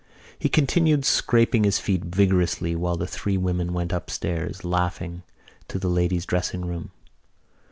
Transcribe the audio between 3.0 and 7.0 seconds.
three women went upstairs, laughing, to the ladies' dressing room.